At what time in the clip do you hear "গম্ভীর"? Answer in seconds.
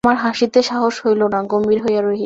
1.43-1.79